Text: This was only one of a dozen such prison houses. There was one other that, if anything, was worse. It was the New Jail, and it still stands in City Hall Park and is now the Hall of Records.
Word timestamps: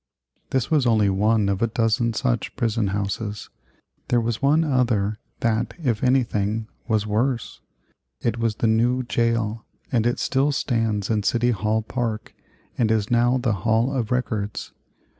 This 0.49 0.71
was 0.71 0.87
only 0.87 1.11
one 1.11 1.47
of 1.47 1.61
a 1.61 1.67
dozen 1.67 2.13
such 2.15 2.55
prison 2.55 2.87
houses. 2.87 3.51
There 4.07 4.19
was 4.19 4.41
one 4.41 4.63
other 4.63 5.19
that, 5.41 5.75
if 5.77 6.03
anything, 6.03 6.65
was 6.87 7.05
worse. 7.05 7.61
It 8.19 8.39
was 8.39 8.55
the 8.55 8.65
New 8.67 9.03
Jail, 9.03 9.63
and 9.91 10.07
it 10.07 10.17
still 10.17 10.51
stands 10.53 11.11
in 11.11 11.21
City 11.21 11.51
Hall 11.51 11.83
Park 11.83 12.33
and 12.79 12.89
is 12.89 13.11
now 13.11 13.37
the 13.37 13.53
Hall 13.61 13.93
of 13.95 14.09
Records. 14.09 14.71